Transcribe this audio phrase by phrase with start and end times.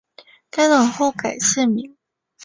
[0.49, 1.95] 该党后改现名。